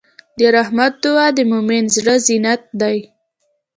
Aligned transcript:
د 0.37 0.39
رحمت 0.55 0.93
دعا 1.03 1.27
د 1.37 1.39
مؤمن 1.51 1.83
زړۀ 1.95 2.15
زینت 2.25 2.63
دی. 2.81 2.97